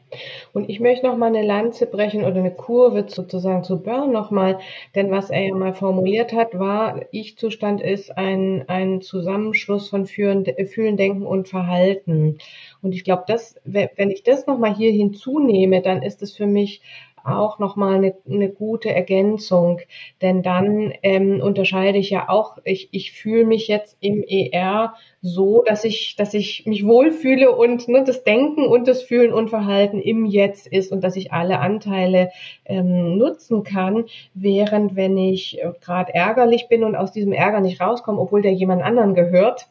Und 0.53 0.69
ich 0.69 0.79
möchte 0.79 1.05
noch 1.05 1.17
mal 1.17 1.27
eine 1.27 1.45
Lanze 1.45 1.85
brechen 1.85 2.23
oder 2.23 2.37
eine 2.37 2.51
Kurve 2.51 3.05
sozusagen 3.07 3.63
zu 3.63 3.81
Burn 3.81 4.11
noch 4.11 4.31
mal, 4.31 4.59
denn 4.95 5.11
was 5.11 5.29
er 5.29 5.45
ja 5.45 5.53
mal 5.53 5.75
formuliert 5.75 6.33
hat, 6.33 6.57
war, 6.57 7.01
Ich-Zustand 7.11 7.81
ist 7.81 8.17
ein, 8.17 8.67
ein 8.67 9.01
Zusammenschluss 9.01 9.89
von 9.89 10.07
Fühlen, 10.07 10.45
Fühlen, 10.67 10.97
Denken 10.97 11.27
und 11.27 11.47
Verhalten. 11.47 12.39
Und 12.81 12.95
ich 12.95 13.03
glaube, 13.03 13.25
wenn 13.65 14.09
ich 14.09 14.23
das 14.23 14.47
noch 14.47 14.57
mal 14.57 14.75
hier 14.75 14.91
hinzunehme, 14.91 15.81
dann 15.81 16.01
ist 16.01 16.23
es 16.23 16.35
für 16.35 16.47
mich 16.47 16.81
auch 17.25 17.59
nochmal 17.59 17.95
eine, 17.95 18.15
eine 18.29 18.49
gute 18.49 18.93
Ergänzung, 18.93 19.79
denn 20.21 20.43
dann 20.43 20.93
ähm, 21.03 21.41
unterscheide 21.41 21.97
ich 21.97 22.09
ja 22.09 22.29
auch, 22.29 22.57
ich, 22.63 22.89
ich 22.91 23.11
fühle 23.11 23.45
mich 23.45 23.67
jetzt 23.67 23.97
im 23.99 24.23
ER 24.23 24.93
so, 25.21 25.63
dass 25.63 25.83
ich, 25.83 26.15
dass 26.15 26.33
ich 26.33 26.65
mich 26.65 26.85
wohlfühle 26.85 27.51
und 27.51 27.87
ne, 27.87 28.03
das 28.03 28.23
Denken 28.23 28.65
und 28.65 28.87
das 28.87 29.03
Fühlen 29.03 29.33
und 29.33 29.49
Verhalten 29.49 29.99
im 30.01 30.25
Jetzt 30.25 30.67
ist 30.67 30.91
und 30.91 31.03
dass 31.03 31.15
ich 31.15 31.33
alle 31.33 31.59
Anteile 31.59 32.31
ähm, 32.65 33.17
nutzen 33.17 33.63
kann, 33.63 34.05
während 34.33 34.95
wenn 34.95 35.17
ich 35.17 35.61
äh, 35.61 35.71
gerade 35.81 36.13
ärgerlich 36.13 36.67
bin 36.69 36.83
und 36.83 36.95
aus 36.95 37.11
diesem 37.11 37.33
Ärger 37.33 37.59
nicht 37.59 37.81
rauskomme, 37.81 38.19
obwohl 38.19 38.41
der 38.41 38.53
jemand 38.53 38.81
anderen 38.81 39.13
gehört, 39.13 39.67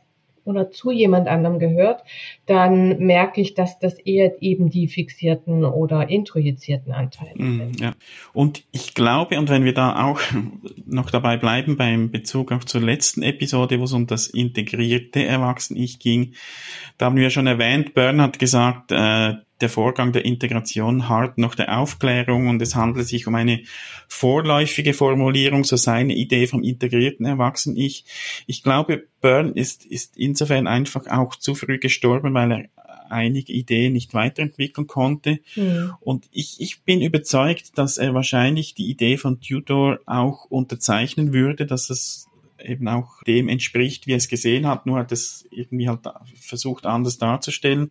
oder 0.49 0.71
zu 0.71 0.91
jemand 0.91 1.29
anderem 1.29 1.59
gehört, 1.59 2.03
dann 2.47 2.99
merke 2.99 3.41
ich, 3.41 3.55
dass 3.55 3.79
das 3.79 3.99
eher 3.99 4.43
eben 4.43 4.71
die 4.71 4.89
fixierten 4.89 5.65
oder 5.65 6.09
introjizierten 6.09 6.93
Anteile 6.93 7.43
mm, 7.43 7.59
sind. 7.59 7.81
Ja. 7.81 7.95
Und 8.33 8.65
ich 8.73 8.95
glaube, 8.95 9.39
und 9.39 9.51
wenn 9.51 9.65
wir 9.65 9.75
da 9.75 10.05
auch 10.05 10.21
noch 10.87 11.11
dabei 11.11 11.37
bleiben 11.37 11.77
beim 11.77 12.11
Bezug 12.11 12.53
auch 12.53 12.65
zur 12.65 12.81
letzten 12.81 13.23
Episode, 13.23 13.79
wo 13.79 13.85
es 13.85 13.93
um 13.93 14.07
das 14.07 14.27
integrierte 14.27 15.25
Erwachsene-Ich 15.25 15.99
ging, 15.99 16.35
da 16.97 17.07
haben 17.07 17.17
wir 17.17 17.31
schon 17.31 17.47
erwähnt, 17.47 17.95
Bern 17.95 18.21
hat 18.21 18.39
gesagt, 18.39 18.93
äh, 18.93 19.35
der 19.61 19.69
Vorgang 19.69 20.13
der 20.13 20.25
Integration 20.25 21.09
hart 21.09 21.39
noch 21.39 21.55
der 21.55 21.79
Aufklärung 21.79 22.49
und 22.49 22.63
es 22.63 22.75
handelt 22.75 23.07
sich 23.07 23.27
um 23.27 23.35
eine 23.35 23.63
vorläufige 24.07 24.95
Formulierung, 24.95 25.65
so 25.65 25.77
seine 25.77 26.15
Idee 26.15 26.47
vom 26.47 26.63
integrierten 26.63 27.27
Erwachsenen-Ich. 27.27 28.05
Ich 28.47 28.63
glaube, 28.63 29.05
Byrne 29.21 29.53
ist, 29.53 29.85
ist 29.85 30.17
insofern 30.17 30.67
einfach 30.67 31.07
auch 31.09 31.35
zu 31.35 31.55
früh 31.55 31.79
gestorben, 31.79 32.35
weil 32.35 32.53
er 32.53 32.65
einige 33.11 33.53
Ideen 33.53 33.93
nicht 33.93 34.15
weiterentwickeln 34.15 34.87
konnte. 34.87 35.41
Mhm. 35.57 35.95
Und 36.01 36.27
ich, 36.31 36.61
ich 36.61 36.83
bin 36.83 37.01
überzeugt, 37.01 37.77
dass 37.77 37.99
er 37.99 38.15
wahrscheinlich 38.15 38.75
die 38.75 38.89
Idee 38.91 39.17
von 39.17 39.41
Tudor 39.41 40.01
auch 40.07 40.45
unterzeichnen 40.45 41.33
würde, 41.33 41.67
dass 41.67 41.91
es 41.91 42.27
eben 42.63 42.89
auch 42.89 43.23
dem 43.23 43.49
entspricht, 43.49 44.07
wie 44.07 44.13
er 44.13 44.19
es 44.19 44.29
gesehen 44.29 44.67
hat, 44.67 44.87
nur 44.87 44.99
hat 44.99 45.13
es 45.13 45.47
irgendwie 45.51 45.89
halt 45.89 46.01
versucht 46.41 46.87
anders 46.87 47.19
darzustellen. 47.19 47.91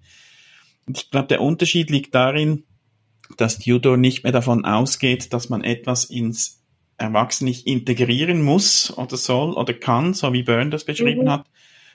Ich 0.93 1.11
glaube, 1.11 1.27
der 1.27 1.41
Unterschied 1.41 1.89
liegt 1.89 2.15
darin, 2.15 2.63
dass 3.37 3.59
Tudor 3.59 3.97
nicht 3.97 4.23
mehr 4.23 4.31
davon 4.31 4.65
ausgeht, 4.65 5.33
dass 5.33 5.49
man 5.49 5.63
etwas 5.63 6.05
ins 6.05 6.63
Erwachsene 6.97 7.53
integrieren 7.65 8.41
muss 8.41 8.95
oder 8.97 9.17
soll 9.17 9.53
oder 9.53 9.73
kann, 9.73 10.13
so 10.13 10.33
wie 10.33 10.43
Byrne 10.43 10.71
das 10.71 10.85
beschrieben 10.85 11.25
mhm. 11.25 11.31
hat, 11.31 11.45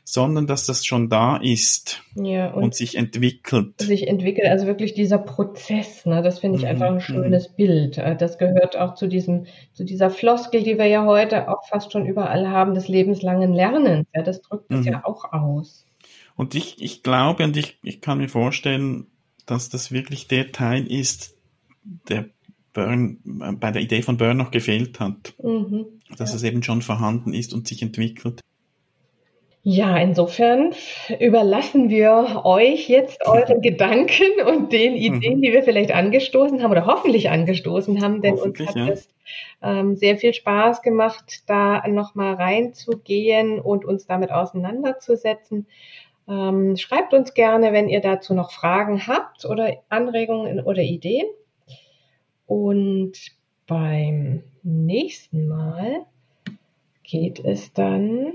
sondern 0.05 0.47
dass 0.47 0.67
das 0.67 0.85
schon 0.85 1.09
da 1.09 1.37
ist 1.39 2.03
ja, 2.15 2.53
und, 2.53 2.65
und, 2.65 2.75
sich 2.75 2.97
entwickelt. 2.97 3.81
Sich 3.81 4.07
entwickelt, 4.07 4.49
also 4.49 4.67
wirklich 4.67 4.95
dieser 4.95 5.19
Prozess, 5.19 6.07
ne, 6.07 6.23
das 6.23 6.39
finde 6.39 6.59
ich 6.59 6.65
mhm. 6.65 6.71
einfach 6.71 6.87
ein 6.87 6.95
mhm. 6.95 7.01
schönes 7.01 7.51
mhm. 7.51 7.55
Bild. 7.57 7.99
Äh, 7.99 8.17
das 8.17 8.39
gehört 8.39 8.77
auch 8.77 8.95
zu 8.95 9.09
diesem, 9.09 9.47
zu 9.73 9.85
dieser 9.85 10.11
Floskel, 10.11 10.63
die 10.63 10.79
wir 10.79 10.87
ja 10.87 11.05
heute 11.05 11.49
auch 11.49 11.67
fast 11.69 11.93
schon 11.93 12.07
überall 12.07 12.49
haben, 12.49 12.75
des 12.75 12.89
lebenslangen 12.89 13.53
Lernens. 13.53 14.07
Ja, 14.15 14.23
das 14.23 14.43
drückt 14.43 14.71
es 14.71 14.87
mhm. 14.87 14.93
ja 14.93 15.05
auch 15.05 15.33
aus. 15.33 15.87
Und 16.37 16.55
ich, 16.55 16.83
ich 16.83 17.03
glaube 17.03 17.45
und 17.45 17.57
ich, 17.57 17.79
ich 17.83 18.01
kann 18.01 18.19
mir 18.19 18.29
vorstellen, 18.29 19.07
dass 19.47 19.69
das 19.69 19.93
wirklich 19.93 20.29
der 20.29 20.53
Teil 20.53 20.87
ist, 20.87 21.37
der 22.09 22.27
Burn, 22.73 23.19
bei 23.61 23.71
der 23.71 23.83
Idee 23.83 24.03
von 24.03 24.17
Burn 24.17 24.37
noch 24.37 24.51
gefehlt 24.51 24.99
hat. 25.01 25.35
Mhm, 25.43 25.87
dass 26.17 26.31
ja. 26.31 26.37
es 26.37 26.43
eben 26.43 26.63
schon 26.63 26.83
vorhanden 26.83 27.35
ist 27.35 27.53
und 27.53 27.69
sich 27.69 27.83
entwickelt. 27.83 28.41
Ja, 29.65 29.97
insofern 29.97 30.75
überlassen 31.21 31.89
wir 31.89 32.43
euch 32.45 32.89
jetzt 32.89 33.25
eure 33.25 33.61
Gedanken 33.61 34.43
und 34.45 34.73
den 34.73 34.97
Ideen, 34.97 35.39
mhm. 35.39 35.43
die 35.43 35.53
wir 35.53 35.63
vielleicht 35.63 35.93
angestoßen 35.93 36.63
haben 36.63 36.73
oder 36.73 36.87
hoffentlich 36.87 37.31
angestoßen 37.31 38.03
haben, 38.03 38.23
denn 38.23 38.35
uns 38.35 38.59
hat 38.59 38.75
ja. 38.75 38.89
es 38.89 39.09
ähm, 39.63 39.95
sehr 39.95 40.17
viel 40.17 40.35
Spaß 40.35 40.83
gemacht, 40.83 41.45
da 41.47 41.87
nochmal 41.87 42.35
reinzugehen 42.35 43.61
und 43.61 43.85
uns 43.85 44.07
damit 44.07 44.33
auseinanderzusetzen. 44.33 45.69
Ähm, 46.29 46.77
schreibt 46.77 47.15
uns 47.15 47.35
gerne, 47.35 47.73
wenn 47.73 47.89
ihr 47.89 48.01
dazu 48.01 48.35
noch 48.35 48.53
Fragen 48.53 49.07
habt 49.07 49.45
oder 49.45 49.77
Anregungen 49.89 50.61
oder 50.61 50.83
Ideen. 50.83 51.27
Und 52.47 53.13
beim 53.67 54.43
nächsten 54.63 55.49
Mal 55.49 56.07
geht 57.03 57.45
es 57.45 57.73
dann 57.73 58.35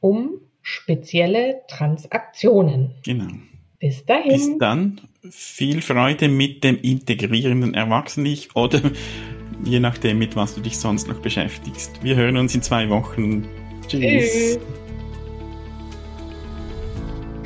um 0.00 0.40
spezielle 0.62 1.60
Transaktionen. 1.68 2.92
Genau. 3.04 3.32
Bis 3.78 4.04
dahin. 4.06 4.32
Bis 4.32 4.58
dann. 4.58 5.00
Viel 5.30 5.82
Freude 5.82 6.28
mit 6.28 6.64
dem 6.64 6.78
integrierenden 6.80 7.74
Erwachsenen 7.74 8.38
oder 8.54 8.80
je 9.64 9.80
nachdem, 9.80 10.18
mit 10.18 10.36
was 10.36 10.54
du 10.54 10.60
dich 10.60 10.78
sonst 10.78 11.08
noch 11.08 11.20
beschäftigst. 11.20 12.02
Wir 12.02 12.16
hören 12.16 12.36
uns 12.36 12.54
in 12.54 12.62
zwei 12.62 12.88
Wochen. 12.88 13.46
Tschüss. 13.86 14.00
Tschüss. 14.00 14.58